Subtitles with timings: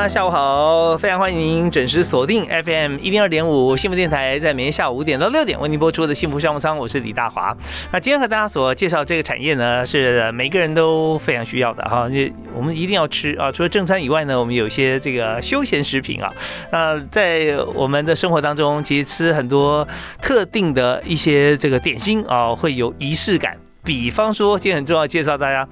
[0.00, 7.54] 家下午好，非常欢迎您准时锁定 FM 一零二点五幸福电台，在每天下午五点到六点为您播出的幸福商务舱，我是李大华。
[7.92, 12.16] 那今天和大家所介绍这个产业呢，是每个人都非常需要的哈，就
[12.54, 13.52] 我们一定要吃啊。
[13.52, 16.32] 除了正餐以外呢，我们有些这个休闲食品啊。
[16.72, 19.86] 那在我们的生活当中，其实吃很多
[20.22, 23.54] 特定的一些这个点心啊，会有仪式感。
[23.84, 25.68] 比方说，今天很重要介绍大家。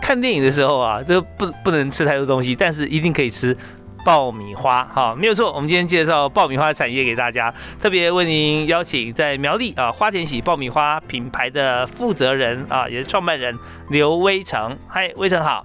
[0.00, 3.56] 看电影的时候啊，这不不能吃太多东西，但是一定可以吃
[4.04, 5.52] 爆米花哈，没有错。
[5.52, 13.56] 我们今天介绍爆米花产业给大家，特别为您邀请在苗栗啊花田喜爆米花品牌的负责人啊，也是创办人
[13.90, 14.76] 刘威成。
[14.88, 15.64] 嗨，威成好。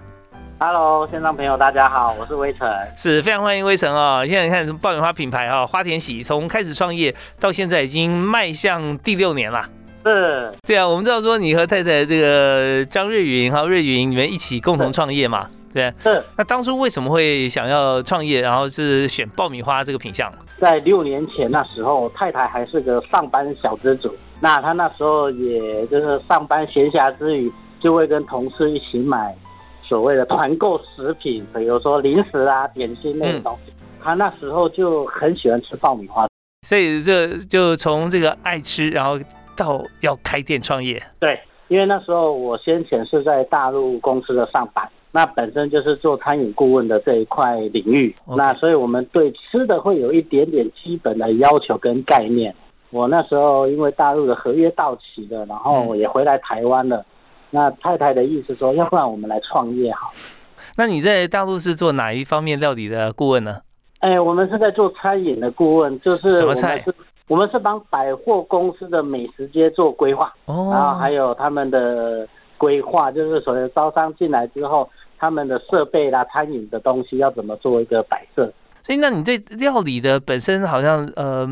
[0.58, 2.66] Hello，线上朋友大家好，我是威成，
[2.96, 4.24] 是非常欢迎威成哦。
[4.26, 9.68] 现在你看爆米花品牌啊，花田喜从开始创业到现在已经迈向第六年了。
[10.06, 15.50] 是，对啊，我们知道说你和太太这个张瑞云还有瑞云，你们一起共同创业嘛？
[15.74, 16.22] 对，是。
[16.36, 20.32] 那当初为什么会想要创业，然后是选爆米花这个品相？
[20.58, 29.34] 在六年前那时候，太太还是个上班小资主，那她那时候也就是上班闲暇之余，就会跟同事一起买
[29.82, 33.58] 所谓的团购食品，比如说零食啊、点心那种。
[34.00, 36.28] 她那时候就很喜欢吃爆米花，
[36.64, 39.18] 所以这就从这个爱吃，然后。
[39.56, 52.54] 到要开店创业，对，因为那时候我先前是在大陆公司的上班，那本身就是做餐饮顾问的这一块领域，那所以我们对吃的会有一点点基本的要求跟概念。
[52.90, 57.04] 我那时候因为大陆的合约到期了，然后也回来台湾了，
[57.50, 60.12] 那太太的意思说，要不然我们来创业好。
[60.76, 63.60] 那你在大陆是做哪一方面料理的顾问呢？
[64.00, 66.84] 哎，我们是在做餐饮的顾问，就是什么菜？
[67.28, 72.26] 我们是帮百货公司的美食街做规划，然后还有他们的
[72.56, 74.88] 规划，就是所谓招商进来之后，
[75.18, 78.52] 他们的设备啦、餐饮的东西要怎么做一个摆设。
[78.84, 81.44] 所以，那你对料理的本身好像呃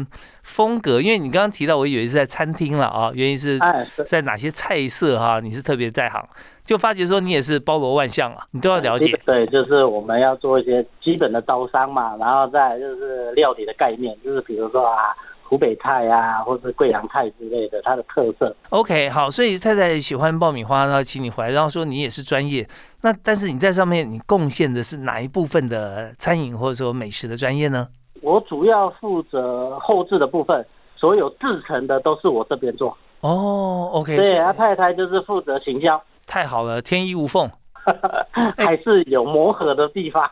[0.45, 3.59] 风格，因为你刚刚提到，我以为是在餐厅了啊，原因是
[4.07, 6.25] 在哪些菜色哈，你是特别在行，
[6.65, 9.21] 就发觉说你也是包罗万象啊，你都要了解。
[9.27, 15.13] 对，就是我们要做一些基本的招商嘛，然后再就是料理的概念，就是比如说啊。
[15.47, 18.55] 湖北菜啊，或是贵阳菜之类的，它的特色。
[18.71, 22.67] OK，好，所以太太喜欢爆米花，然后请你回来，然后说你也是专业。
[23.03, 27.87] 那但是你在上面，你贡献的是哪一部分的餐饮或者说美食的专业呢？
[28.23, 30.67] 我主要负责后置的部分，
[30.97, 32.97] 所有制成的都是我这边做。
[33.21, 36.03] 哦，OK，对，他太太就是负责行销。
[36.27, 37.51] 太好了，天衣无缝。
[38.57, 40.31] 还是有磨合的地方，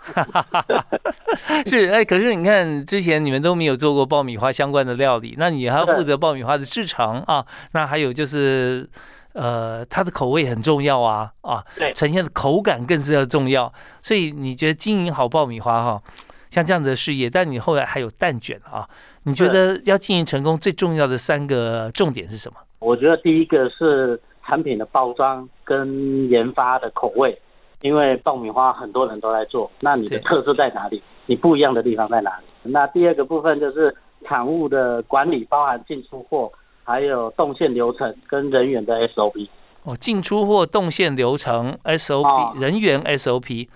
[1.66, 7.44] 是哎，可是你看，之前你们都没有做过爆米花相关的料理，那你还要负责爆米花的制成啊？
[7.72, 8.88] 那还有就是，
[9.34, 13.72] 呃，它的口味很重要啊啊，对，呈现的口感更是要重要。
[14.00, 16.02] 所以你觉得经营好爆米花哈，
[16.50, 18.88] 像这样子的事业，但你后来还有蛋卷啊，
[19.24, 22.58] 你觉得要经营成功最重要的三个重点是什么？
[22.78, 24.20] 我觉得第一个是。
[24.44, 27.38] 产品的包装跟研发的口味，
[27.80, 31.03] 因为爆米花很多人都在做，那你的特色在哪里？
[31.26, 32.44] 你不一样的地方在哪里？
[32.62, 33.94] 那第二个部分就是
[34.25, 36.50] 产物的管理，包含进出货，
[36.84, 39.48] 还有动线流程跟人员的 SOP。
[39.84, 43.69] 哦，进出货动线流程 SOP，人员 SOP，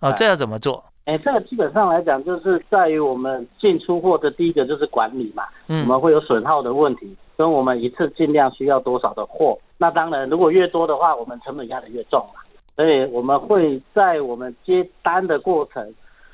[0.00, 0.84] 哦，这要怎么做？
[1.10, 9.58] 哎，这个基本上来讲，就是在于我们进出货的第一个就是管理嘛，嗯，我们会有损耗的问题，跟我们一次尽量需要多少的货。
[9.76, 12.40] 那当然，如果越多的话，我们成本压得越重嘛。
[12.76, 15.92] 所以我们会在我们接单的过程，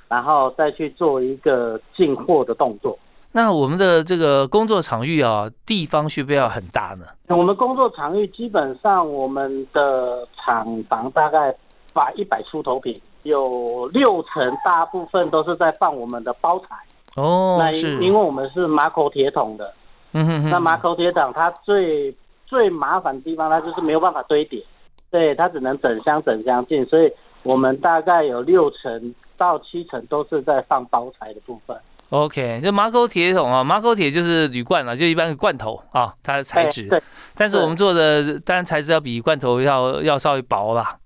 [0.09, 2.99] 然后再去做一个进货的动作。
[3.33, 7.07] 那我们的这个工作场域啊，地方需不需要很大呢？
[7.35, 11.57] 我们工作场域基本上，我们的厂房大概
[11.95, 13.01] 把一百出头平。
[13.27, 16.75] 有六成，大部分都是在放我们的包材
[17.17, 17.57] 哦。
[17.59, 19.73] 那因因为我们是马口铁桶的，
[20.13, 20.51] 嗯哼哼。
[20.51, 22.15] 那马口铁桶它最
[22.47, 24.63] 最麻烦的地方，它就是没有办法堆叠，
[25.11, 27.13] 对，它只能整箱整箱进，所以
[27.43, 31.77] 我们大概有六成到七成都是在放包材的部分。
[32.11, 36.89] OK，就马口铁桶啊，马口铁就是铝罐啊，就一般的罐头啊，它的材质。
[36.89, 37.03] 对。
[37.35, 40.97] 但是我们做的当然材质要比罐头要要稍微薄啦。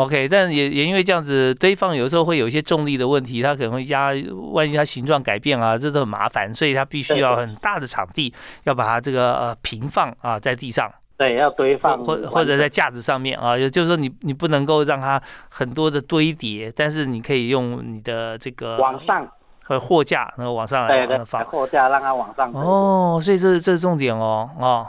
[0.00, 0.04] 是。
[0.04, 4.12] OK，但也也因为这样子堆放，有时候会有一些重力的问题，它可能会压，
[4.52, 8.32] 万一它形状改变啊，这都很麻烦，所以它必须要很大的场地，
[8.64, 15.20] 要把它这个呃平放啊在地上，对，要堆放或或者在架子上面啊，也就是说你你不能够让它
[15.50, 19.28] 很多的堆叠，但是你可以用你的这个往上
[19.62, 24.86] 和货架然后往上来对放货架让它往上哦，所以这这是重点哦哦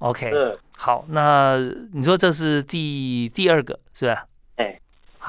[0.00, 1.56] ，OK，是好，那
[1.94, 4.24] 你说这是第第二个是吧？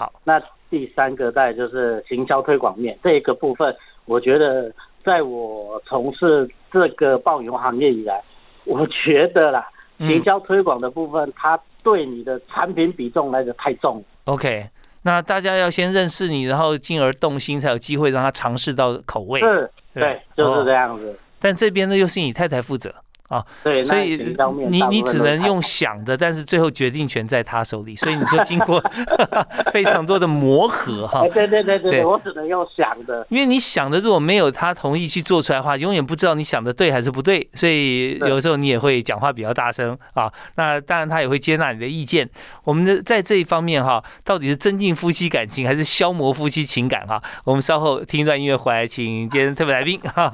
[0.01, 3.71] 好，那第三个在就是行销推广面这一个部分，
[4.05, 4.73] 我觉得
[5.05, 8.19] 在我从事这个爆油行业以来，
[8.65, 9.69] 我觉得啦，
[9.99, 14.03] 行销推广的部分，它对你的产品比重来的太重。
[14.25, 14.67] OK，
[15.03, 19.39] 那大家要先认识你，然后进而动心，才有机会让他尝试到口味。
[19.39, 21.15] 是，对，就是这样子。
[21.39, 22.91] 但这边呢，又是你太太负责。
[23.31, 24.35] 啊，对，所以
[24.69, 27.95] 你你只能用想的，但是最后决定权在他手里。
[27.95, 28.83] 所以你说经过
[29.71, 37.47] 非常多的磨合，哈，对对对对，我只能用想的，因为你想的如果没有他同意去做出来的话，永远不知道你想的对还是不对。
[37.53, 40.29] 所以有时候你也会讲话比较大声啊。
[40.55, 42.29] 那当然他也会接纳你的意见。
[42.65, 47.23] 我们的在这一方面哈，到底是增进夫妻感情还是消磨夫妻情感哈？
[47.45, 50.29] 我们稍后听一段音乐回来，请今天特别来宾哈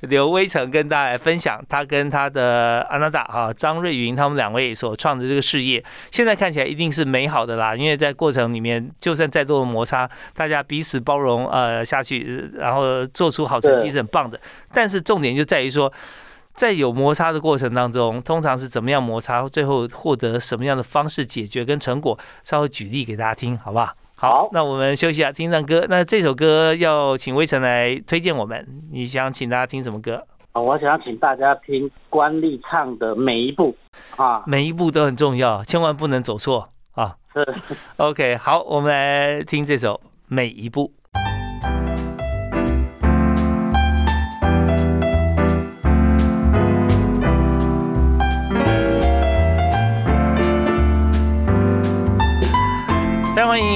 [0.00, 2.37] 刘威成跟大家来分享他跟他的。
[2.38, 5.82] 的安娜达哈张瑞云他们两位所创的这个事业，
[6.12, 7.74] 现在看起来一定是美好的啦。
[7.74, 14.40] 因为在过程里面，就算再多的摩擦，大家彼此包容呃下去，然后做出好成绩是很棒的。
[14.72, 15.92] 但是重点就在于说，
[16.54, 23.92] 在有摩擦的过程当中，通常是怎么样摩擦，最后获得什么样的方式解决跟成果，稍微举例给大家听，好不好？
[24.20, 25.86] 好，那我们休息一下，听唱歌。
[25.88, 30.26] 那这首歌要请魏晨来推荐我们，你想请大家听什么歌？
[30.54, 33.76] 我想请大家听关丽唱的每一步
[34.16, 37.16] 啊，每一步都很重要，千万不能走错啊。
[37.32, 37.46] 是
[37.96, 40.92] ，OK，好，我们来听这首每一步。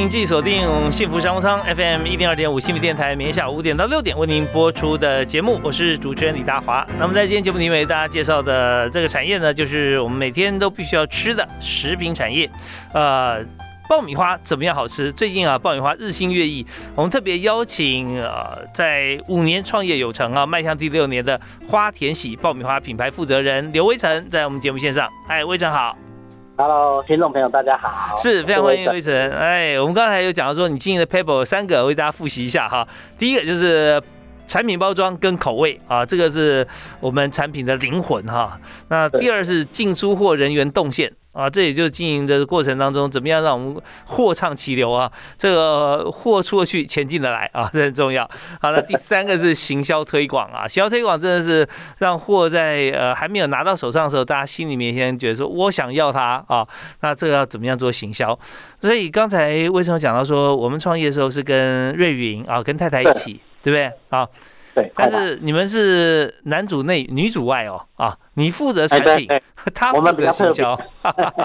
[0.03, 6.85] 欢迎继续锁定幸福商务舱 FM 一零二点五幸福电台，每天下午五点到六点为您播出的节目，我是主持人李大华。
[6.99, 12.51] 那么在今天节目里面为大家介绍的这个产业呢，就是我们每天都必须要吃的食品产业。
[12.93, 13.45] 呃，
[13.89, 15.13] 爆米花怎么样好吃？
[15.13, 16.67] 最近啊，爆米花日新月异。
[16.97, 25.09] 我们特别邀请呃，在五年创业有成啊，迈向第六年的花田喜爆米花品牌负责人刘威成，在我们节目线上。
[25.29, 25.97] 哎，威成好。
[26.55, 29.31] Hello，听众朋友，大家好，是非常欢迎魏晨。
[29.31, 32.87] 哎，我们刚才有讲到说，你经营的 Paper 有三个，为大家复习一下哈。
[33.19, 34.01] 第一个就是
[34.47, 36.67] 产品包装跟口味啊，这个是
[37.01, 38.61] 我们产品的灵魂哈。
[38.89, 41.11] 那第二是进出货人员动线。
[41.33, 45.11] 啊，这也就是经营的过程当中，怎么样让我们货畅其流啊？
[45.39, 48.29] 这个货出去，钱进得来啊，这很重要。
[48.61, 51.67] 好了，第三个是行销推广啊，行销推广真的是
[51.99, 56.67] 让货在呃还没有拿到手上的时候，大家心里面先觉得说我想要它啊。
[57.01, 58.39] 那这个要怎么样做行销？
[58.81, 63.91] 所以刚才为什么讲到说，我们创业的时候是跟瑞云啊，跟太太一起，对不对？
[64.11, 64.29] 啊。
[64.75, 69.29] 对，但是你们是男主内女主外哦啊，你负责产品，
[69.75, 70.79] 他负责行销。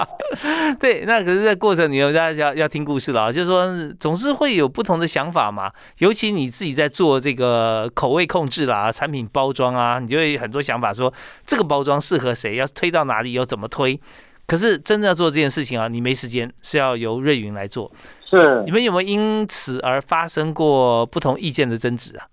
[0.80, 3.66] 对，那可是，在过程里面，大家要要听故事了啊，就是说，
[4.00, 5.70] 总是会有不同的想法嘛。
[5.98, 11.12] 尤其你自己在做这个口味控制啦、产品包装啊，你就会很多想法，说
[11.46, 14.00] 这个包装适合谁，要推到哪里，要怎么推。
[14.46, 17.92] 可是真正要做这件事情啊，你没时间，是要由瑞云来做。
[18.30, 22.24] 是，你们有没有因此而发生过不同意见的争执啊？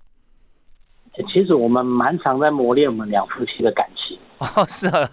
[1.32, 5.10] 其实我们蛮常在磨练我们两夫妻的感情 哦，是啊，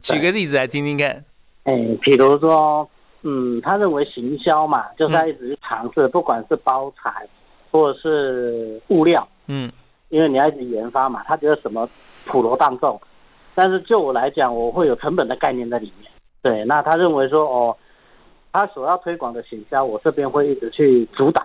[0.00, 1.24] 举个例子来听听看。
[1.64, 2.88] 哎，比如说，
[3.22, 7.26] 嗯，他认为行销嘛，就是他一直去尝试，不管是包材
[7.70, 9.70] 或者是物料，嗯，
[10.08, 11.88] 因为你要一直研发嘛，他觉得什么
[12.24, 13.00] 普罗大众。
[13.54, 16.10] 但是就我来讲，我会有成本的概念在里面。
[16.42, 17.76] 对，那他认为说，哦，
[18.52, 21.44] 他所要推广的行销，我这边会一直去阻挡。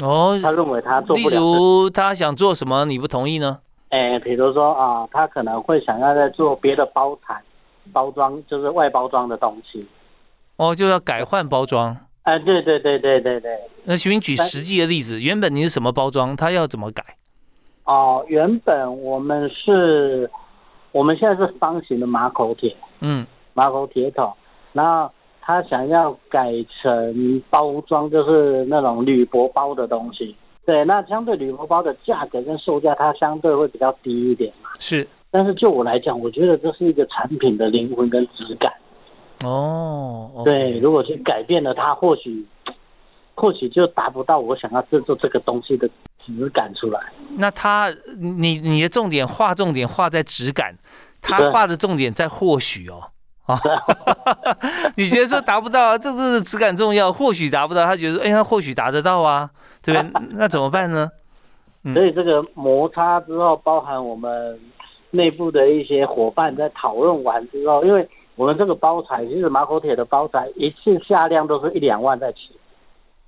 [0.00, 1.30] 哦，他认为他做不了。
[1.30, 3.60] 例如，他想做什么，你不同意呢？
[3.88, 7.40] 哎，比如说啊，他可能会想要在做别的包材、
[7.92, 9.86] 包装，就是外包装的东西。
[10.56, 11.96] 哦，就要改换包装。
[12.24, 13.58] 哎，对对对对对对。
[13.84, 17.02] 那请你举实际的例子，原本你是什么包装，他要怎么改？
[17.84, 20.30] 哦，原本我们是，
[20.92, 24.32] 我们现在是方形的马口铁，嗯，马口铁桶，
[24.72, 25.10] 然后。
[25.46, 30.34] 他想要改成包装，就是那种铝箔包的东西。
[30.64, 34.68] 对，那相对铝箔包的价格跟售价，它相对会比较低一点嘛。
[34.80, 38.72] 是，但是就我来讲，我觉得这是一个产品的灵魂跟质感。
[39.44, 42.44] 哦，对，如果去改变了它，或许
[43.36, 45.88] 或许就达不到我想要制作这个东西的
[46.24, 46.98] 质感出来。
[47.38, 47.88] 那他，
[48.18, 50.74] 你你的重点画重点画在质感，
[51.22, 53.00] 他对画的重点在或许哦。
[53.46, 53.58] 啊，
[54.96, 55.98] 你觉得说达不到啊？
[55.98, 59.50] 这是质感重要，或许达不到，他觉得哎，他或许达得到啊，
[59.82, 60.22] 对不对？
[60.32, 61.10] 那怎么办呢？
[61.84, 64.58] 嗯所以这个摩擦之后，包含我们
[65.12, 72.50] 内部的一些伙伴在讨论完之后，因为我们这个包材其实马口铁的包材一次下量都是一两万在起，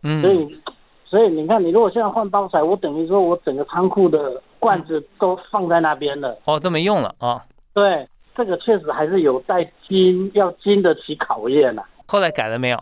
[0.02, 0.60] 嗯，所以
[1.04, 7.44] 所以你看，你如果现在换包材，我等于说我整个仓库的罐子都放在那边了，哦都没用了啊。
[7.72, 8.08] 对，
[8.38, 12.80] 这个确实还是有待经要经得起考验呐、后来改了没有？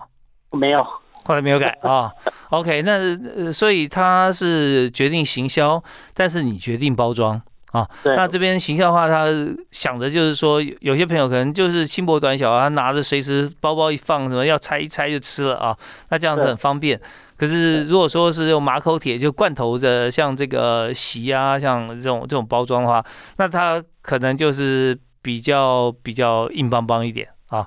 [0.53, 0.87] 没有，
[1.25, 2.13] 后来没有改啊。
[2.51, 2.93] OK，那
[3.37, 5.83] 呃，所以他是决定行销，
[6.13, 7.41] 但是你决定包装
[7.73, 7.89] 啊。
[8.03, 9.27] 对，那这边行销的话，他
[9.71, 15.77] 想的就是说，有有些朋友可能就是轻薄短小啊，他拿着随时包包一放，什么要拆一拆就吃了啊，
[16.11, 17.01] 那这样子很方便。
[17.37, 23.05] 可是如果说是用马口铁就罐头的，像这个席啊，像这种这种包装的话，
[23.37, 27.67] 那它可能就是比较比较硬邦邦一点啊。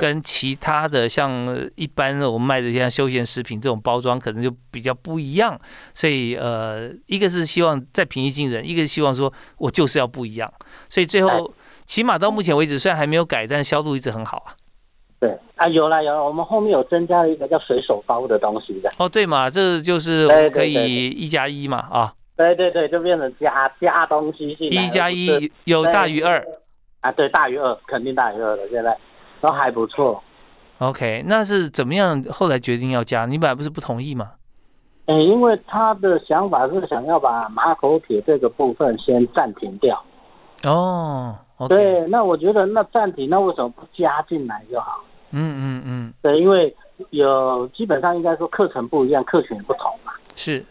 [0.00, 5.56] 跟其他的像一般我们卖的像休闲食品这种包装，可能就比较不一样。
[5.94, 10.52] 所以呃，一个是希望再平易近人，一个是希望说我就是要不一样。
[10.90, 11.54] 所以最后
[11.84, 14.58] 起码到目前为止，虽然还没有改，但销路一直很好啊。
[15.20, 26.44] 对啊，有了有了，我们后面有增加了一个叫随手包的东西的，哦，对嘛，这就是我们可以一加一嘛啊，对对对，就变成加加东西进来，一加一有大于二。
[27.00, 28.96] 啊，对，大于二，肯定大于二了，现在
[29.40, 30.22] 都还不错。
[30.78, 32.22] OK，那是怎么样？
[32.30, 34.32] 后来决定要加，你本来不是不同意吗？
[35.06, 40.02] 哎，因为他的想法是想要把马口铁这个部分先暂停掉。
[40.64, 41.38] 哦
[41.68, 45.02] 对，那我觉得那暂停，那为什么不加进来就好？
[45.30, 46.74] 嗯嗯嗯，对，因为
[47.10, 50.12] 有基本上应该说课程不一样，课群也不同嘛。
[50.34, 50.64] 是，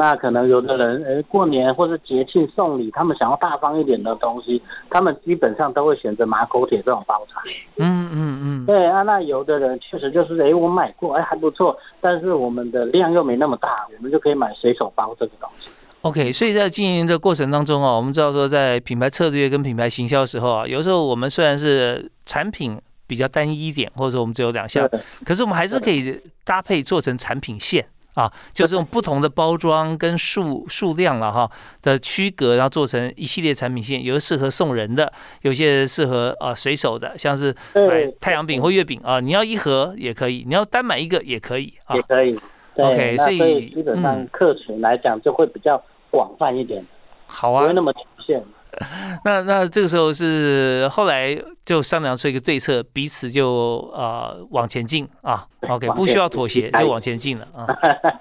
[0.00, 7.34] 那可能有的人，呃，过年或者节庆送礼，他们想要大方一点的东西，他们基本上都会选择马口铁这种包材。
[7.76, 15.68] 嗯嗯嗯，对啊，那有的人确实就是，哎，我买过，哎，还不错，但是我们的量又没那么大，我们就可以买随手包这个东西。
[16.00, 24.88] OK，所以在经营的过程当中啊，我们知道说在品牌策略跟品牌行销的时候啊，有时候我们虽然是产品比较单一一点，或者说我们只有两项，
[25.26, 31.50] 可是我们还是可以搭配做成产品线啊，就是用不同的包装跟数数量了哈
[31.82, 35.12] 的区隔，然后做成一系列产品线，有的适合送人的，
[35.42, 42.02] 有些适合啊随手的，像是买对，太阳饼或月饼啊，你要一盒也可以，你要单买一个也可以啊也。
[42.02, 42.38] 可以。
[42.72, 46.82] 对 OK，所以基本上嗯客群来讲就会比较广泛一点，
[47.26, 48.42] 好啊不会，那么局限。
[49.24, 55.46] 那那这个时候是后来就商量出一个对策，彼此就呃往前进啊。
[55.68, 57.66] OK，不需要妥协，就往前进了啊。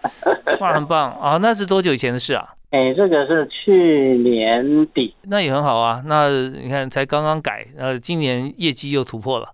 [0.59, 1.37] 哇，很棒啊！
[1.41, 2.53] 那是多久以前的事啊？
[2.71, 6.03] 哎，这个是去年底那也很好啊。
[6.05, 9.49] 那你看才刚刚改，呃，今年业绩又突破了。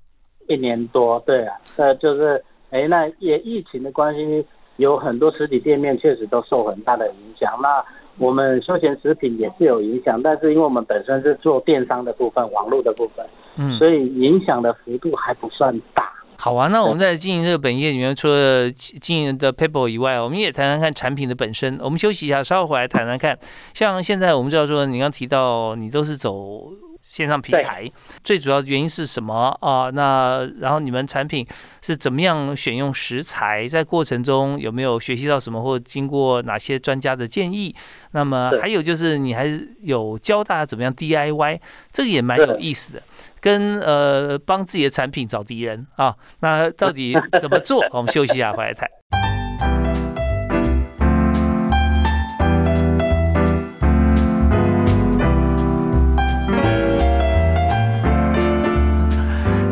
[0.50, 4.46] 一年多，对啊，那就是哎，那也疫情的关系，
[4.78, 7.58] 有很多实体店面确实都受很大的影响。
[7.62, 7.84] 那
[8.18, 13.26] 我们休闲食品也是有影响，但是因为我们本身是做电商的部分、网络的部分，
[13.58, 16.12] 嗯，所以影响的幅度还不算大。
[16.38, 16.68] 好啊。
[16.68, 21.78] 那我们在经营这个本业里面，除了经营的 People 以外，我们也谈谈看产品的本身。
[21.82, 23.38] 我们休息一下，稍后回来谈谈看。
[23.74, 26.70] 像现在我们知道说，你刚提到你都是走
[27.16, 27.90] 线上平台，
[28.26, 29.90] 最主要的原因是什么啊？
[29.92, 31.48] 那然后你们产品
[31.82, 33.70] 是怎么样选用食材？
[33.70, 37.74] 在过程中有没有学习到什么，或经过哪些专家的建议？
[38.12, 41.58] 那么还有就是你还是有教大家怎么样 DIY，
[41.94, 43.02] 这个也蛮有意思的。
[43.40, 47.82] 跟呃帮自己的产品找敌人啊，那到底怎么做？
[47.96, 48.90] 我们休息一下，回来谈。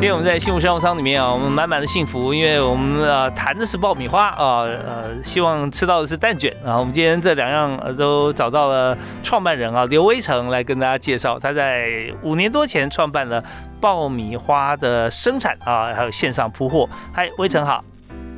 [0.04, 6.78] 今天我们在幸福商务舱里面啊，我们满满的幸福，因为我们呃谈的是爆米花啊，呃希望吃到的是蛋卷啊。
[6.78, 13.42] 我们今天这两样呃都找到了创办人啊刘威成来跟大家介绍，他在五年多前创办了
[13.80, 16.86] 爆米花的生产啊，还有线上铺货。
[17.14, 17.82] 嗨，威成好。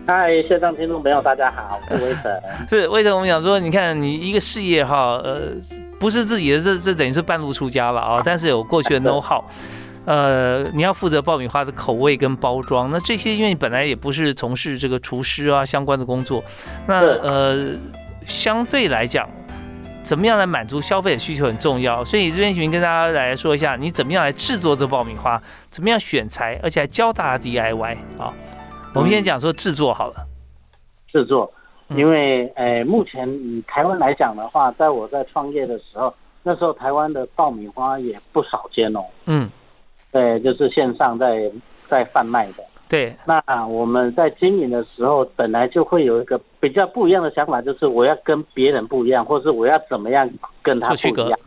[0.05, 2.31] 嗨，线上听众朋友，大家好，我是威成。
[2.69, 5.39] 是威成我们想说，你看你一个事业哈，呃，
[5.99, 9.43] 不是自己的，这这等于是半路出家了啊，但是有过去的 know how。
[10.05, 16.43] 呃，你要负责爆米花的口味跟包装，那这些因为你本来也不是从事这个厨师啊相关的工作，
[16.87, 17.73] 那呃
[18.25, 19.27] 相对来讲，
[20.03, 22.03] 怎么样来满足消费的需求很重要。
[22.03, 28.33] 所以这边请跟大家来说一下，你怎么样来制作这爆米花，怎么样选材，而且还教大家 DIY 啊。
[28.93, 30.25] 我们先讲说制作好了。
[31.11, 31.51] 制作。
[31.89, 39.01] 因为呃，目前以台湾来讲的话，在我在创业的时候，那时候台湾的爆米花也不少见哦。
[39.27, 39.47] 嗯，
[40.15, 41.51] 对，就是线上在
[41.89, 42.63] 在贩卖的。
[42.87, 50.29] 对，那我们在经营的时候，本来就会有一个比较不一样的想法，就是我要跟别人不一样，或是我要怎么样
[50.63, 51.37] 跟他不一样。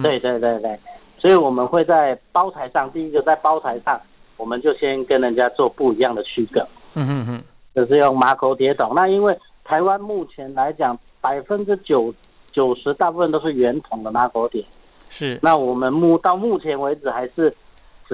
[0.00, 0.78] 对对对对，
[1.18, 4.00] 所以我们会在包台上，第一个在包台上，
[4.36, 6.60] 我们就先跟人家做不一样的区隔。
[6.94, 7.42] 嗯嗯嗯，
[7.74, 8.92] 就是用马口铁桶。
[8.94, 12.14] 那因为台湾目前来讲，百分之九
[12.52, 14.64] 九十大部分都是圆筒的马口铁。
[15.10, 15.40] 是。
[15.42, 17.52] 那我们目到目前为止还是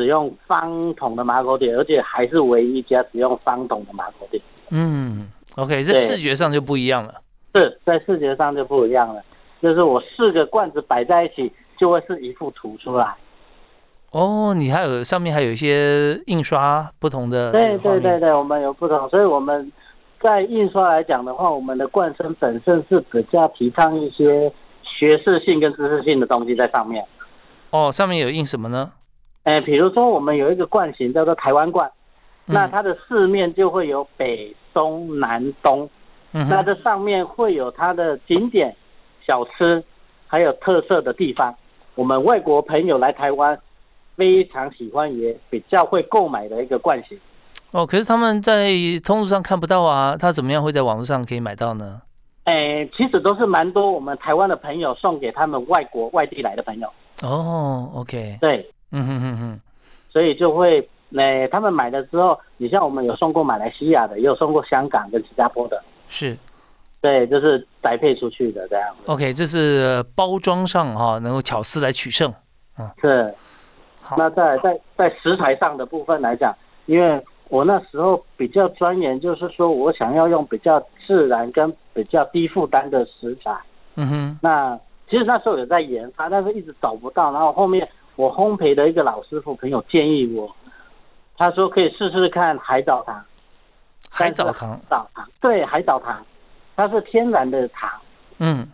[0.00, 4.40] 使用方桶的马口铁，而且还是唯一一家使用方桶的马口铁。
[4.70, 7.20] 嗯，OK，这视觉上就不一样了。
[7.54, 9.22] 是在视觉上就不一样了，
[9.60, 13.14] 就是我四个罐子摆在一起，就会是一幅图出来。
[14.12, 17.52] 哦，你还有上面还有一些印刷不同的。
[17.52, 19.70] 对对对对，我们有不同，所以我们。
[20.22, 24.52] 在印刷来讲的话，我们的罐身本身是比较提倡一些
[24.82, 27.02] 学识性跟知识性的东西在上面。
[27.70, 28.92] 哦，上面有印什么呢？
[29.44, 31.90] 哎，比如说我们有一个冠型叫做台湾冠，
[32.44, 35.88] 那它的四面就会有北、中、南、东。
[36.32, 36.48] 嗯。
[36.48, 38.74] 那这上面会有它的景点、
[39.26, 39.82] 小吃，
[40.26, 41.54] 还有特色的地方。
[41.94, 43.58] 我们外国朋友来台湾
[44.16, 47.18] 非常喜欢，也比较会购买的一个冠型。
[47.72, 48.72] 哦，可是他们在
[49.04, 52.02] 通路上看不到啊，他怎么样会在网络上可以买到呢？
[52.44, 56.88] 哎，其实都是蛮多我们台湾的朋友送给他们外国外地来的朋友。
[57.22, 59.60] 哦，OK，对，嗯哼哼哼，
[60.10, 66.36] 所以就会，哎，他们买了之后，你像我们有送过马来西亚的，也有送过香港跟新加坡的，是，
[67.00, 68.88] 对，就是宅配出去的这样。
[69.06, 72.32] OK，这是包装上哈，能够巧思来取胜，
[72.78, 73.34] 嗯，是。
[74.02, 76.54] 好，那在在在食材上的部分来讲，
[76.86, 77.22] 因为。
[77.50, 83.52] 我那时候比较钻研，就是说我想要用比较自然跟比较低负担的食材。
[83.96, 84.38] 嗯哼。
[84.40, 84.78] 那
[85.08, 87.32] 其实那时候有在研发，但是一直找不到。
[87.32, 90.54] 然后后面我烘焙的一个老师傅朋友建议我，
[91.36, 93.24] 他说可以试试看海藻糖。
[94.10, 94.80] 海藻糖。
[94.88, 95.28] 藻糖。
[95.40, 96.24] 对，海藻糖，
[96.76, 97.90] 它是天然的糖。
[98.38, 98.68] 嗯。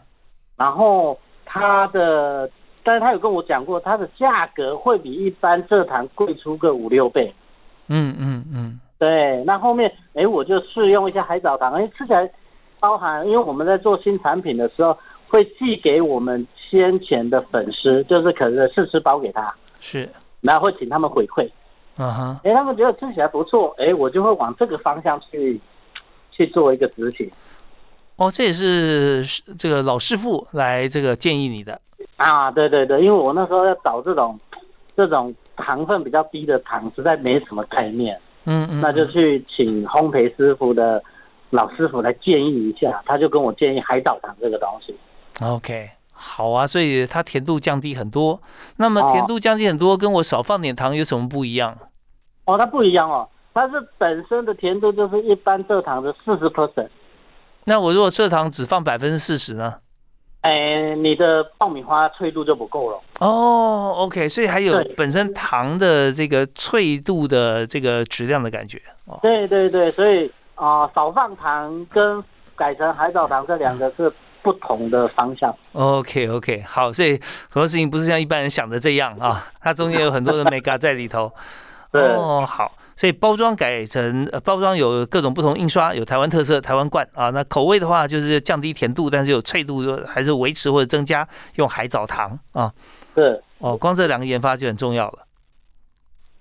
[0.56, 2.50] 然后它的，
[2.82, 7.32] 但是他有跟我讲过，它的价格会比一般蔗糖贵出个五六倍。
[7.88, 12.28] 嗯嗯嗯，对，那后面哎，我就试用一下海藻糖，哎，吃起来
[12.80, 20.08] 包含，因为我们在做新产品的时候，会寄给我们先前的粉丝，就是可能试吃包给他，是，
[20.40, 21.48] 然后会请他们回馈，
[21.96, 25.60] 嗯哼，哎，他们觉得吃起来不错，哎，我就会往这个方向去
[26.30, 27.30] 去做一个执行。
[28.16, 29.24] 哦，这也是
[29.58, 31.80] 这个老师傅来这个建议你的
[32.16, 32.50] 啊？
[32.50, 34.38] 对对对，因为我那时候要找这种
[34.96, 35.34] 这种。
[35.58, 41.02] 糖分比较低的糖实在没什么概念，嗯嗯，那就去请烘焙师傅的
[41.48, 44.94] 老师傅来建议一下，他就跟我建议海藻糖这个东西。
[45.40, 48.40] OK，好啊，所以它甜度降低很多。
[48.78, 51.76] 那么甜度降低很多，跟我少放点糖有什么不一样？
[52.46, 56.88] 哦，它不一样哦，它是本身的甜度就是一般蔗糖的四十 percent。
[57.64, 59.74] 那我如果蔗糖只放百分之四十呢？
[60.42, 63.92] 哎，你的爆米花脆度就不够了哦。
[63.96, 68.80] OK，所以还有本身糖的这个脆度的这个质量的感觉。
[69.20, 72.22] 对对对，所以啊，少放糖跟
[72.54, 74.12] 改成海藻糖这两个是
[74.46, 75.52] 不同的方向。
[75.72, 81.32] OK OK，好，所以很多事情不是像一般人想的这样啊，它中间有很多的 mega 在里头。
[81.90, 82.70] 哦，好。
[82.94, 87.30] 所以包装改成呃，包装有各种不同印刷，有台湾特色台湾罐啊。
[87.30, 92.72] 那口味的话就是降低甜度，但是有脆度还是维持或者增加，用海藻糖啊。
[93.16, 95.18] 是哦，光这两个研发就很重要了。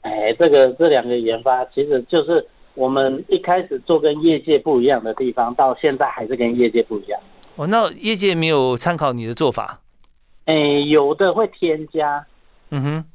[0.02, 7.20] 哎，这个这两个研发其实就是我们一开始做跟业界不一样的地方，到现在还是跟业界不一样。
[7.56, 9.80] 哦，那业界没有参考你的做法？
[10.46, 10.54] 哎，
[10.90, 12.26] 有的会添加。
[12.70, 13.06] 嗯哼。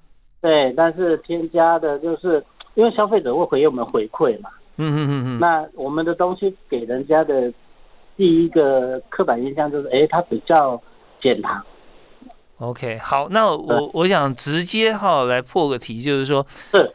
[0.40, 2.44] 对，但是添加的就是。
[2.74, 7.52] 因为消费者会回我们回馈嘛，嗯嗯嗯嗯，那我们的东西给人家的
[8.16, 10.80] 第一个刻板印象就是，哎，它比较
[11.20, 11.60] 减糖。
[12.58, 16.94] OK，好，那我我想直接哈来破个题，就是说，是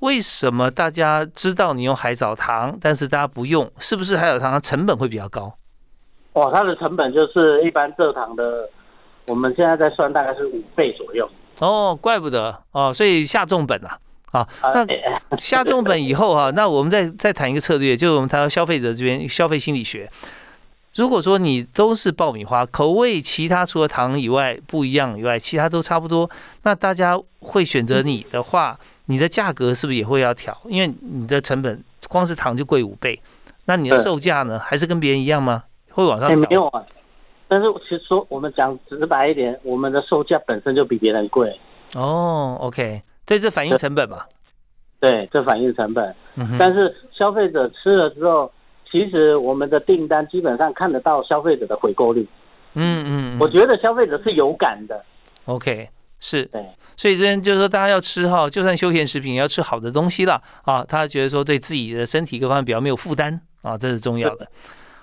[0.00, 5.56] 为什么大家知道你用海藻糖，但是大家不用，是不是海藻糖的成本会比较高？
[6.34, 8.68] 哦，它的成本就是一般蔗糖的，
[9.26, 11.28] 我们现在在算大概是五倍左右。
[11.60, 13.98] 哦，怪不得哦，所以下重本啊。
[14.32, 14.84] 啊，那
[15.38, 20.10] 下重本以后哈，那我们再再谈一个策略，就是我们谈到消费者这边消费心理学。
[20.96, 26.28] 如果说你都是爆米花口味，其他除了糖以外不一样以外，其他都差不多，
[26.64, 30.56] 那大家会选择你的话，你的价格是不是也会要调？
[30.64, 33.20] 因为你的成本光是糖就贵五倍，
[33.66, 35.62] 那你的售价呢，还是跟别人一样吗？
[35.94, 36.36] 会往上调？
[36.36, 36.84] 没有啊。
[37.46, 41.58] 但是其实说我们讲直白一点，我们的售价本身就比别人贵。
[41.94, 44.24] 哦，OK，对，这反映成本嘛。
[44.98, 46.14] 对，这反映成本。
[46.34, 48.50] 嗯但是消费者吃了之后，
[48.90, 52.26] 其实我们的订单基本上看得到消费者的回购率。
[52.72, 53.38] 嗯嗯。
[53.38, 55.04] 我觉得消费者是有感的。
[55.44, 56.46] OK，是。
[56.46, 56.64] 对。
[56.96, 60.84] 所以这边就是说，大家要吃哈，就算休闲食品，也要吃好的东西了啊。
[60.88, 64.48] 他觉得说，对自己的身体各方面比较没有负担啊，这是重要的。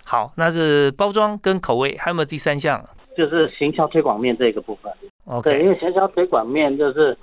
[0.03, 2.83] 好，那是包装跟口味，还有没有第三项？
[3.17, 4.91] 就是行销推广面这个部分。
[5.25, 5.51] OK。
[5.51, 7.17] 对，因为行销推广面就是。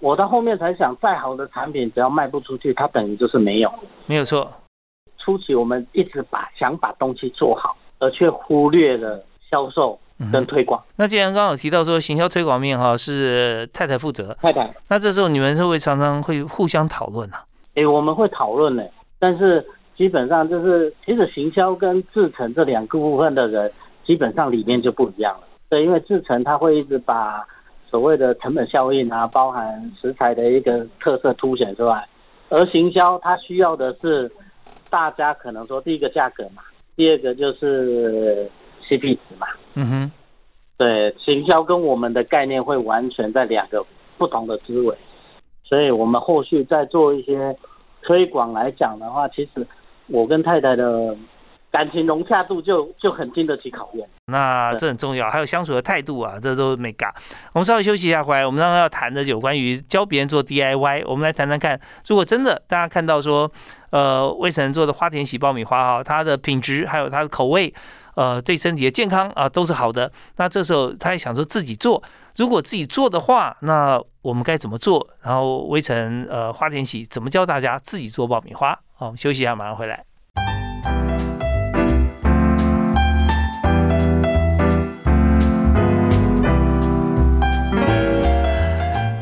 [0.00, 3.72] 我到后面才想，再好的产品只要卖不出去，它等于就是没有。
[4.04, 4.52] 没有错。
[5.16, 9.98] 初期我们一直把想把东西做好，而却忽略了销售
[10.30, 10.82] 跟推广。
[10.96, 17.36] 那既然刚刚有提到说行销推广面哈是太太负责，太太，那这时候你们会不会常常会互相讨论呢？
[17.76, 18.82] 哎，我们会讨论呢，
[19.18, 23.70] 但是基本上就是其实行销跟制成这两个部分的人，
[24.04, 25.46] 基本上理念就不一样了。
[25.68, 27.46] 对，因为制成他会一直把。
[27.90, 32.04] 所谓的成本效应啊，包含食材的一个特色凸显出来，
[32.48, 34.28] 而行销它需要的是
[34.90, 36.64] 大家可能说第一个价格嘛，
[36.96, 38.50] 第二个就是
[38.88, 39.46] CP 值嘛。
[39.74, 40.10] 嗯哼，
[40.76, 43.86] 对，行销跟我们的概念会完全在两个
[44.18, 44.96] 不同的思维，
[45.62, 47.56] 所以我们后续在做一些
[48.02, 49.64] 推广来讲的话，其实
[50.06, 51.16] 我跟太太的。
[51.70, 55.28] 感情融洽度就就很经得起考验，那这很重要。
[55.28, 57.12] 还有相处的态度啊，这都没嘎。
[57.52, 61.02] 我们稍微休息一下，回来我们刚刚要谈的有关于教别人做 DIY。
[61.04, 63.50] 我们来谈谈看，如果真的大家看到说，
[63.90, 67.74] 呃，魏晨做的花田喜爆米花哈，它的品质还有它的口味，
[68.14, 70.12] 呃，对身体的健康啊都是好的。
[70.36, 72.00] 那这时候他也想说自己做，
[72.36, 75.04] 如果自己做的话，那我们该怎么做？
[75.22, 78.78] 然后魏晨呃花田喜怎么教大家自己做爆米花？
[78.96, 80.04] 好，休息一下，马上回来。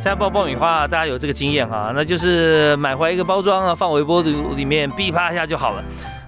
[0.05, 5.83] 在爆爆米花，大家有这个经验哈，那就是买回来一个包装啊，放微波炉里面，噼啪一下就好了。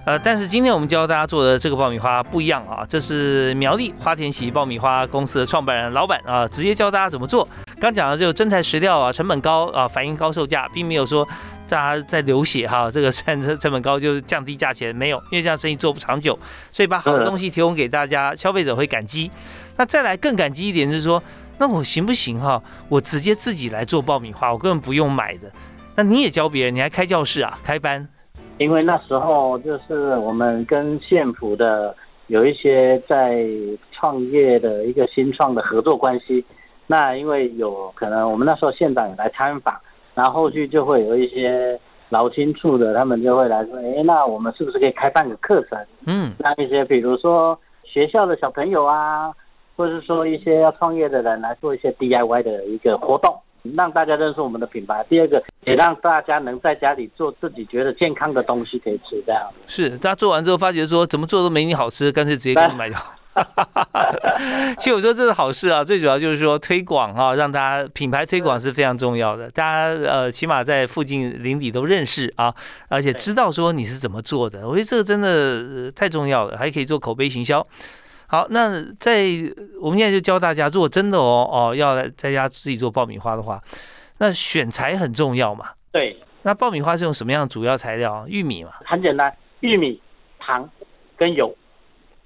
[0.05, 7.47] 呃，但是今天我们教大家做的这个爆米花不一样啊，这是苗栗花田喜爆米花公司的创办人老板啊，直接教大家怎么做。
[7.79, 11.27] 刚讲的就真材实料啊，成本高啊，反映高售价，并没有说
[11.67, 16.37] 大家在流血哈， 这个成成本高就是降低价钱，没有，因为这样生意做不长久，
[16.71, 19.29] 所以把好的东西提供给大家，消费者会感激。
[19.77, 21.21] 那再来更感激一点是说。
[21.57, 22.61] 那我行不行哈？
[22.89, 25.49] 我直接自己来做爆米花，我根本不用买的。
[25.95, 28.05] 那你也教别人，你还开教室啊，开班？
[28.57, 31.95] 因为那时候就是我们跟县府的
[32.27, 33.47] 有一些在
[33.93, 36.43] 创业的一个新创的合作关系。
[36.87, 39.79] 那因为有可能我们那时候县长也来参访，
[40.15, 49.31] 然后后续就会有一些劳青处的，他们就会来说：“哎，那我们是不是可以开办个课程？”嗯，让一些比如说学校的小朋友啊。
[49.77, 53.37] 或者是说一些要创业的人来做一些 DIY 的一个活动，
[53.75, 55.05] 让大家认识我们的品牌。
[55.09, 59.43] 第二个，也让大家能在家里做自己觉得健康的东西可以吃，这样。
[59.67, 62.97] 是，大家做完之后发觉说怎么做都没你好吃，干脆直接给你买掉。
[64.79, 69.49] 其实我说这是好事啊，最主要就是说推广啊，让大家品牌推广是非常重要的。
[69.51, 72.53] 大家呃，起码在附近邻里都认识啊，
[72.87, 74.67] 而且知道说你是怎么做的。
[74.67, 77.65] 我觉得这个真的太重要了，还可以做口碑行销。
[78.27, 79.25] 好，那在
[79.81, 83.61] 我们现在就教大家，如果真的哦哦要在家自己做爆米花的话，
[84.19, 85.69] 那选材很重要嘛。
[85.91, 88.25] 对，那爆米花是用什么样主要材料？
[88.27, 88.71] 玉米嘛。
[88.85, 90.01] 很简单，玉米、
[90.39, 90.69] 糖
[91.17, 91.55] 跟油。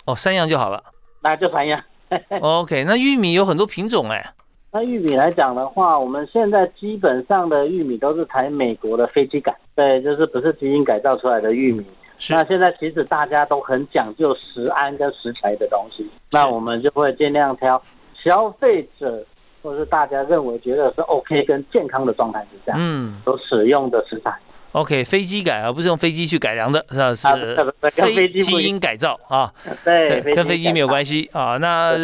[0.05, 0.83] 哦，三样就好了。
[1.21, 1.81] 那就三样。
[2.41, 4.33] OK，那玉米有很多品种哎。
[4.71, 11.83] 那玉米来讲的话，我们现在基本上的玉米都是采美国的飞机改，对，就是不是基因改造出来的玉米。
[12.29, 17.81] 那现在其实大家都很讲究食安跟食材的东西，那我们就会尽量挑
[18.23, 19.25] 消费者
[19.63, 24.31] 或是大家认为觉得是 OK 跟健康的状态之下，嗯，所使用的食材。
[24.71, 27.15] OK，飞机改而不是用飞机去改良的，是吧？
[27.15, 29.53] 是非基因改造啊，
[29.83, 31.57] 对，跟飞机没有关系啊。
[31.57, 31.97] 那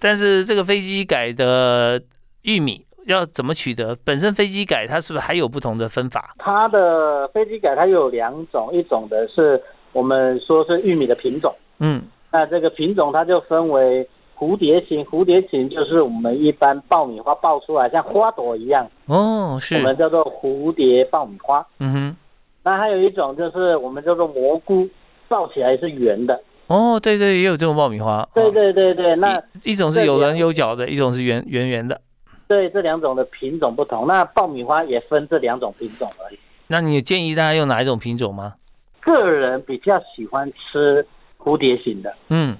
[0.00, 2.02] 但是这个飞机改的
[2.42, 2.84] 玉米。
[3.06, 3.98] 要怎么取得？
[4.04, 6.36] 本身飞机改它是不是还有不同的分法？
[6.38, 9.60] 它的飞机改它有两种，一种的是
[9.92, 14.08] 我们说是玉米的品种，嗯，那这个品种它就分为
[14.42, 22.16] 蝴蝶形，蝴蝶形就是我们一般爆米花爆出来像花朵一样，哦，是，我们叫做蝴蝶爆米花，嗯哼，
[22.64, 24.88] 那还有一种就是我们叫做蘑菇，
[25.28, 32.00] 爆起来是圆的，哦，对对，也有这种爆米花，对对对对，那一种是有棱有角的，一种是圆圆圆的。
[32.48, 36.38] 对这两种的品种不同，那爆米花也分这两种品种而已。
[36.66, 38.54] 那你建议大家用哪一种品种吗？
[38.98, 41.06] 个人比较喜欢吃
[41.38, 42.56] 蝴蝶型的，嗯，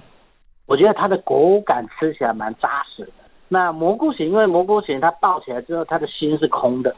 [0.73, 3.11] 我觉得它的口感吃起来蛮扎实的。
[3.47, 6.95] 那蘑菇型，因为蘑菇型它爆起来之后，它的心是空的，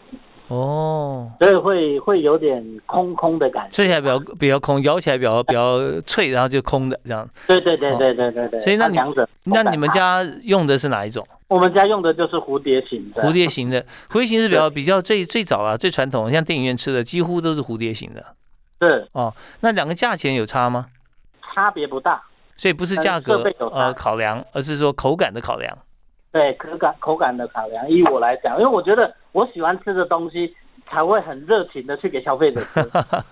[0.48, 3.72] 哦，所以会会有点空空的感觉。
[3.72, 7.28] 吃起来比较比较空，咬起来比较比较脆，然后就空的这样。
[7.48, 8.62] 对对对对对对对。
[8.62, 11.22] 所以那两者，那你们家用的是哪一种？
[11.50, 13.22] 我们家用的就是蝴蝶型的。
[13.22, 18.24] 蝴蝶型的，蝴蝶型是比较比较最最早啊，最传统，像电影院吃的几乎都是蝴蝶型的。
[18.80, 20.86] 是哦，那两个价钱有差吗？
[21.54, 22.24] 差别不大。
[22.56, 25.78] 所以不是价格呃考量，而是说口感的考量。
[26.32, 30.54] 对口感口感的考量，以我来讲，因为我觉得我喜欢吃的东西，
[30.90, 32.90] 才会很热情的去给消费者吃。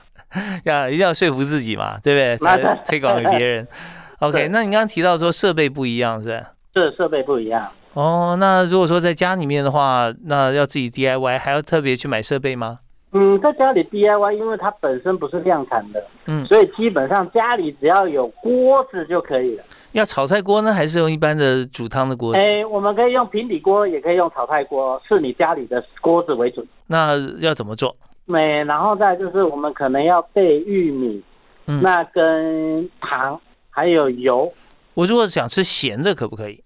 [0.64, 2.48] 要一定要说服自己嘛，对不对？
[2.50, 3.68] 那 才推广给别人。
[4.20, 6.52] OK，那你刚刚提到说设备不一样是吧？
[6.74, 7.70] 这设备不一样。
[7.94, 12.80] 哦，那如果说在家里面的话，那要自己 DIY，还要特别去买设备吗？
[13.14, 19.64] 嗯，在家里 DIY，因为它本身不是量产的，嗯，所以基本上家里只要有锅子就可以了。
[19.92, 22.40] 要炒菜锅呢，还是用一般的煮汤的锅子？
[22.40, 26.66] 哎，我们可以用平底锅，也可以用炒菜锅，是你家里的锅子为准。
[26.88, 27.94] 那要怎么做？
[28.26, 31.22] 没，然后再就是我们可能要备玉米，
[31.68, 34.52] 嗯那跟糖还有油
[34.96, 36.64] 我如果想吃咸的，可不可以？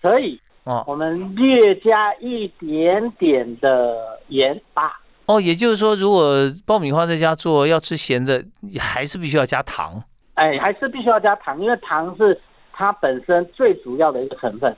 [0.00, 4.98] 可以，哦我们略加一点点的盐巴。
[5.26, 8.44] 哦，也就是说，如果爆米花在家做要吃咸的，
[8.78, 10.02] 还是必须要加糖。
[10.34, 12.38] 哎，还是必须要加糖，因为糖是
[12.72, 14.74] 它本身最主要的一个成分。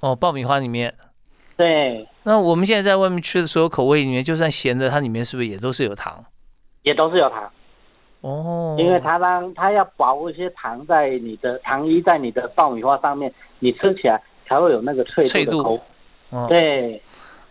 [0.00, 0.92] 哦，爆米花里面，
[1.56, 6.22] 对，那我们现在在外面吃的所有口味里面，就算咸的，它里面是不是也都是有糖？
[6.82, 7.48] 也都是有糖，
[8.22, 15.84] 哦，因为它让它要保护一些糖在你的糖衣在你的爆米花上面，你吃起来才会有那个脆脆度度的口。
[16.30, 17.00] 哦对，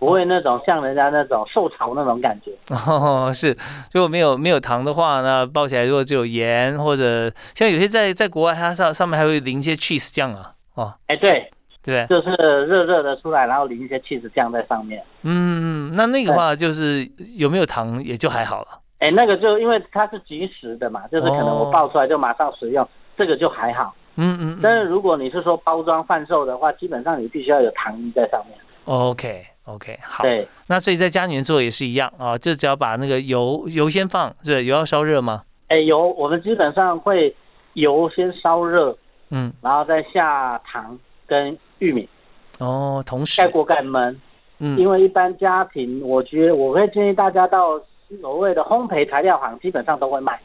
[0.02, 2.52] 不会那种像人家那种受潮那种感觉。
[2.70, 3.56] 哦，是，
[3.94, 11.52] 如果没有没有糖的话，那爆起来如果只有盐或者像有些在在国外，它上上面还会淋一些 cheese 酱啊，哦，哎，对，
[11.84, 12.08] 对对？
[12.08, 12.32] 就是
[12.66, 15.04] 热热的出来，然后淋一些 cheese 酱在上面。
[15.22, 18.80] 嗯，那那个话就是有没有糖也就还好了。
[18.98, 23.94] 哎，那个就因为它是即食的嘛，就是可能我哦爆出来就马上食用，这个就还好。
[24.16, 28.58] 嗯嗯但嗯是如果你是说包装贩售的话，基本上你必须要有糖衣在上面。
[28.86, 30.24] ，OK OK，好。
[30.24, 35.44] 对，那所以在家里面做也是一样啊，就只要把那个油油先放，对，油要烧热吗？
[35.68, 37.34] 哎，油我们基本上会
[37.74, 38.98] 油先烧热，
[39.30, 42.10] 嗯，然后再下糖跟玉米，
[42.58, 44.16] 哦，同时盖，锅盖焖。
[44.64, 47.80] 嗯，因为一般家庭，我觉得我会建议大家到
[48.22, 50.40] 所谓的烘焙材料行，基本上都会卖。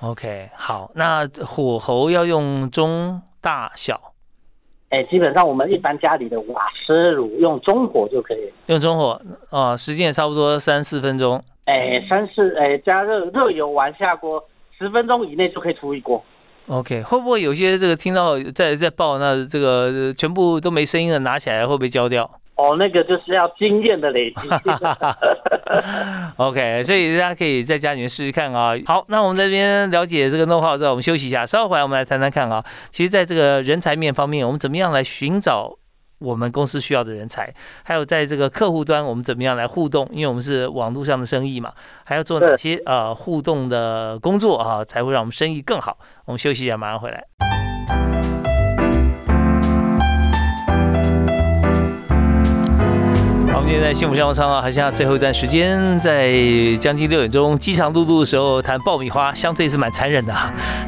[0.00, 4.09] OK，好，那火候要用中大小，
[4.90, 8.52] 哎，基本上我们一般家里的瓦斯炉用中火就可以。
[8.66, 11.42] 用中火啊，时间也差不多三四分钟。
[11.66, 14.42] 哎，三四哎加热热油完下锅，
[14.76, 16.22] 十分钟以内就可以出一锅。
[16.66, 22.28] OK，会不会有些这个听到在在爆，那这个呃全部都没声音了，拿起来会不会焦掉
[22.60, 24.48] 哦，那个就是要经验的累积。？
[26.36, 28.74] OK，所以大家可以在家里面试试看啊。
[28.86, 32.62] 好，那我们这边了解这个 know how 之后，我们休息一下，稍后回来我们来谈谈看啊。
[32.90, 35.76] 其实，在这个人才面方面，我们怎么样来寻找
[36.18, 37.54] 我们公司需要的人才？
[37.82, 40.08] 还有在这个客户端，我们怎么样来互动？
[40.12, 41.72] 因为我们是网络上的生意嘛，
[42.04, 45.98] 还要做哪些呃互动的工作啊，才会让我们生意更好？
[46.26, 47.24] 我们休息一下，马上回来。
[53.70, 56.32] 天在幸福商务舱啊，还剩下最后一段时间，在
[56.80, 60.34] 将近六点钟饥肠辘辘的时候谈爆米花，相对是蛮残忍的、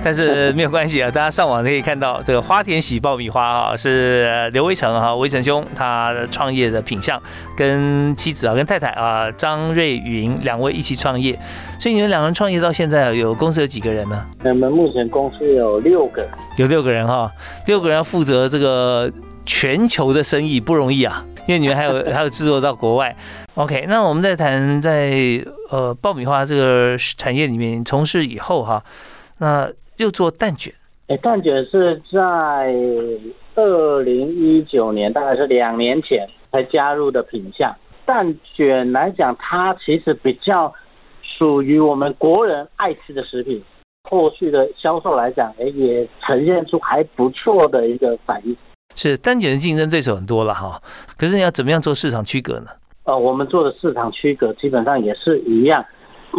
[0.03, 7.23] 但是没有关系啊，大家上网可以看到这个花田喜爆米花啊，是刘威成哈，威成兄他创业的品相，
[7.57, 11.39] 跟妻子啊，跟太太啊张瑞云两位一起创业，
[11.79, 14.27] 所以你们两个人创业到现在啊有公司有几个人呢？
[14.45, 17.31] 我们目前公司有六个，有六个人哈，
[17.67, 19.09] 六个人负责这个
[19.45, 23.17] 全球的生意不容易啊，因为你们还有 还有制作到国外。
[23.55, 25.13] OK，那我们再谈在
[25.71, 28.83] 呃爆米花这个产业里面从事以后哈，
[29.39, 30.73] 那又做蛋卷，
[31.09, 32.75] 哎，蛋卷是在
[33.55, 37.75] 二零一九年，大概是两年前才加入的品相。
[38.07, 40.73] 蛋卷来讲，它其实比较
[41.23, 43.63] 属于我们国人爱吃的食品。
[44.11, 48.57] 后续的销售来讲，哎，也呈现出还不错的一个反应。
[48.95, 50.81] 是蛋卷的竞争对手很多了哈，
[51.17, 52.67] 可是你要怎么样做市场区隔呢？
[53.05, 55.85] 呃，我们做的市场区隔基本上也是一样，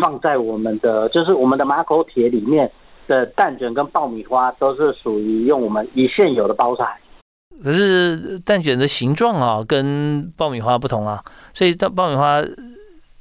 [0.02, 2.72] 放在我们的就是我们的马口铁里面
[3.08, 6.86] 的蛋卷跟爆米花都是属于用我们一现有的包材。
[7.62, 12.42] 可是蛋卷的形状啊跟爆米花不同啊，所以蛋爆米花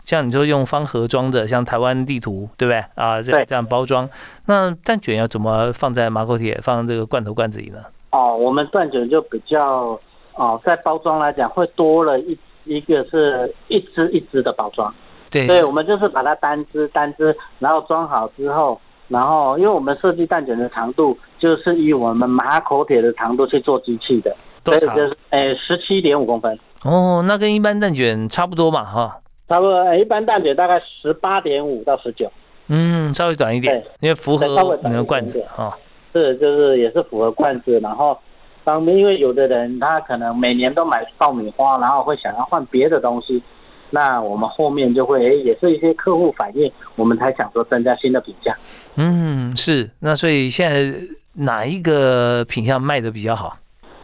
[0.05, 3.21] 像你说用方盒装的，像台湾地图，对不对啊？
[3.21, 4.09] 这这样包装，
[4.47, 7.79] 那蛋卷要怎么放在马口铁放这个罐头罐子里呢？
[8.13, 9.99] 哦，我们蛋卷就比较
[10.35, 14.95] 哦，在包装来讲会多了一一个是一支一支的包装，
[15.31, 24.95] 对，对，我们就是把它单支单支，然后装好之后，然后因为我们设计蛋卷的长度就是以我们马口铁的长度去做机器的，多长？
[24.95, 26.59] 就是诶十七点五公分。
[26.85, 29.19] 哦，那跟一般蛋卷差不多嘛，哈。
[29.49, 32.31] 差不多，一般蛋卷大概十八点五到十九，
[32.69, 34.47] 嗯，稍微短一点，因为符合
[34.83, 35.77] 那个罐子哈。
[36.13, 38.19] 是，就是也是符合惯子，然后
[38.65, 43.43] 当，因为有的人他可能每年都买爆米花，然后会想要换别的东西，
[43.91, 48.55] 那我们后面就会，诶，也是一些客户反映，我们才想说增加新的品相。
[48.97, 50.95] 嗯，是，那所以现在
[51.35, 53.57] 哪一个品相卖的比较好？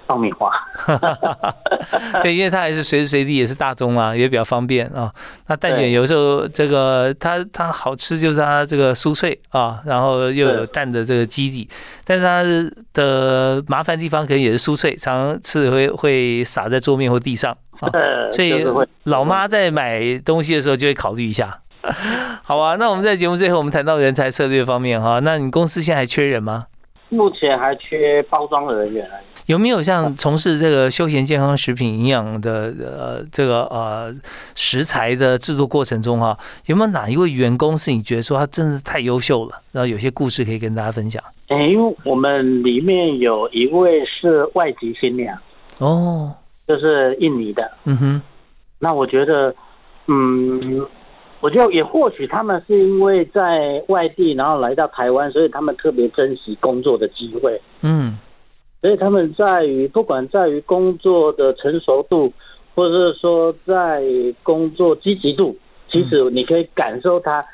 [0.09, 0.51] 爆米花，
[2.23, 5.13] 对，因为它还是随时随地也是大宗啊，也比较方便啊。
[5.49, 11.69] 那蛋卷有时候这个它它好吃就是它这个酥脆啊，然后又有蛋的这个基底，
[12.07, 12.43] 但是它
[12.95, 17.91] 的麻烦地方可能也是酥脆，常吃会会洒在桌面或地上啊。
[18.33, 18.65] 所以
[19.05, 21.55] 老妈在买东西的时候就会考虑一下。
[22.43, 26.67] 好啊，那我们在节目最后我们谈到人才策略方面哈，那你公司现在还缺人吗？
[27.11, 29.09] 目前还缺包装的人员。
[29.49, 34.15] 有没有像从事这个休闲健康食品营养的呃这个呃
[34.55, 41.23] 食材的制作过程中哈，有没有哪一位员工是你觉得说他真的太优秀了，然后有些故事可以跟大家分享？
[41.47, 45.35] 哎，因为我们里面有一位是外籍新娘。
[45.79, 46.31] 哦，
[46.67, 48.23] 就是印尼的，嗯哼，
[48.79, 49.55] 那我觉得，
[50.09, 50.87] 嗯，
[51.41, 58.19] 我觉得也或许他们是因为在外地，然后来到台湾，所以他们特别珍惜工作的机会，嗯。
[58.81, 62.33] 所以他们在于不管在于工作的成熟度，
[62.75, 64.03] 或者是说在
[64.43, 65.57] 工作积极度，
[65.91, 67.45] 其实你可以感受他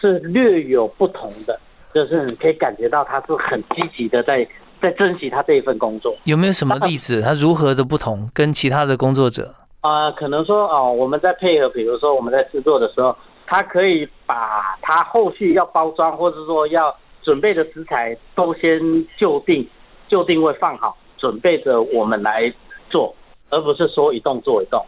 [0.00, 1.58] 是略有不同的，
[1.92, 4.46] 就是你可以感觉到他是很积极的在
[4.80, 6.16] 在珍惜他这一份工作。
[6.22, 7.20] 有没有什么例子？
[7.20, 9.52] 他如何的不同跟其他的工作者？
[9.80, 18.80] 啊，可能说哦，我们在配合，比如说我们在制作的时候，他可以把他后续要包装或者说要准备的食材都先
[19.16, 19.68] 就定。
[20.08, 22.52] 就定位放好，准备着我们来
[22.90, 23.14] 做，
[23.50, 24.84] 而不是说一动做一动。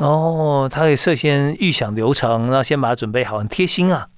[0.00, 4.08] 哦，他可以事先预想流程，然后先把它准备好，很贴心啊。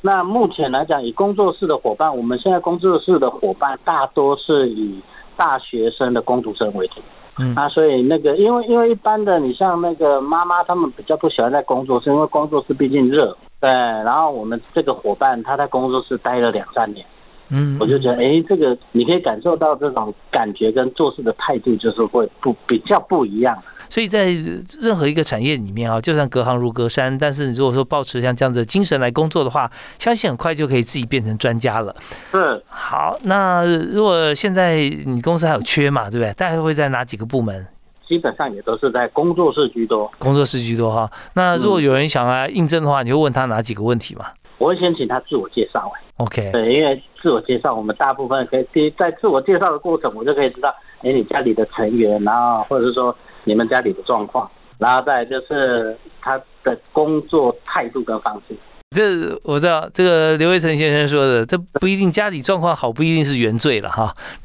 [0.00, 5.00] 那目前来讲，以工作室的伙伴，我们现在工作室的伙伴大多是以
[5.36, 7.00] 大学生的工读生为主。
[7.40, 13.36] 嗯，啊，所以那个，因为因为一般的，你像那个妈妈，他们比较不喜欢在工作室，因为工作室毕竟热。
[13.60, 17.04] 对，然后我们这个伙伴他在工作室待了两三年。
[17.50, 23.56] 嗯，我就觉得，哎，这个你可以感受到这种感觉跟做事的态度，就是会不比较不一样。
[23.90, 24.30] 所以在
[24.80, 31.96] 任何一个产业里面啊，就算隔行如隔山，但是你如果说保持像这样子的精神来工作的话，相信很快就可以自己变成专家了。
[32.30, 32.62] 是。
[32.68, 36.32] 好，那如果现在你公司还有缺嘛，对不对？
[36.34, 37.66] 大概会在哪几个部门？
[38.06, 40.10] 基本上也都是在工作室居多。
[40.18, 41.10] 工作室居多哈。
[41.34, 44.26] 那如果有人想来应征的话，你会问他哪几个问题嘛？
[44.58, 58.54] 我会先请他自我介绍，哎，OK，对，因为自我介绍，我们大部分可以第在自我介绍的过程，我就可以知道，哎，你家里的成员，然后或者是说你们家里的状况，然后再就是他的工作态度跟方式。
[58.90, 64.16] 这我知道，这个刘伟成先生说的，这不一定家里状况好，不一定是原罪了哈。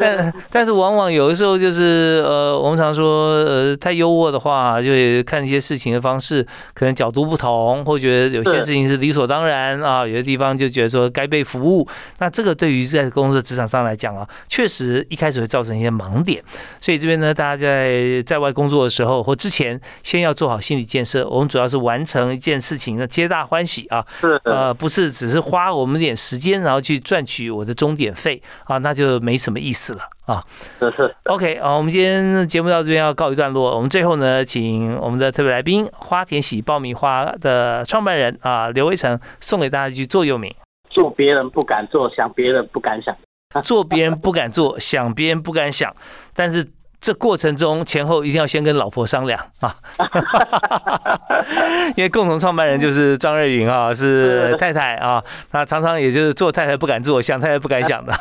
[0.00, 4.90] 但但是往往有的时候就是呃，我们常说呃，太优渥的话，就
[5.24, 11.86] 看一些事情的方式，可能角度不同，或觉得有些事情是理所当然啊，有些地方就觉得说该被服务。
[12.18, 16.42] 那这个对于在工作职场上来讲啊，确实一开始会造成一些盲点。
[16.80, 21.24] 所以这边呢，大家在在外工作的时候或之前，先要做好心理建设。
[21.28, 23.08] 我们主要是完成一件事情的。
[23.12, 24.04] 皆大欢喜啊！
[24.18, 30.42] 是呃，不是只是花我们点时间，然后去赚取我的终点费啊，那就没什么意思了啊。
[30.80, 33.76] 是是，OK 啊，我们今天节目到这边要告一段落。
[33.76, 40.50] 我们最后呢，请我们的特别来宾花田喜爆米花的创办人啊刘威成送给大家一句座右铭：
[40.88, 43.14] 做别人不敢做，想别人不敢想；
[43.62, 45.94] 做别人不敢做，想别人不敢想。
[46.34, 46.66] 但是。
[47.02, 49.74] 这过程中前后一定要先跟老婆商量啊，
[51.96, 58.14] 因为共同创办人就是张瑞云啊，是太太啊，那常常也就是做太太不敢做，想太太不敢想的。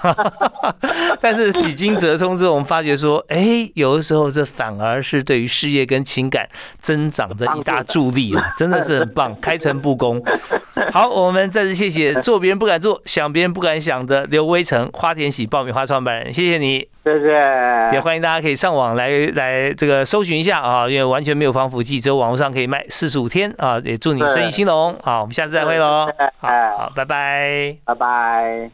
[1.21, 10.19] 但是几经折冲之后，我们发觉说，哎，有的时候这反而是对于事业跟情感增长的一大助力啊， 真的是很棒，开诚布公。
[10.91, 16.87] 好，我们再次谢谢做别人不敢做，想别人不敢想的刘威成花田喜爆米花创办人，谢谢你。
[17.03, 17.31] 谢谢。
[17.93, 23.79] 也欢迎大家可以上网来来这个搜寻一下啊，因为完全没有防腐剂，只有网络上可以卖四十五天啊。
[23.83, 26.07] 也祝你生意兴隆啊，我们下次再会喽。
[26.39, 28.71] 好，拜拜，拜拜。